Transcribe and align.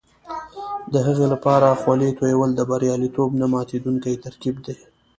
د 0.93 0.95
هغې 1.07 1.25
لپاره 1.33 1.79
خولې 1.81 2.09
تویول 2.17 2.51
د 2.55 2.61
بریالیتوب 2.69 3.29
نه 3.39 3.45
ماتېدونکی 3.53 4.15
ترکیب 4.25 4.55
دی. 4.65 4.75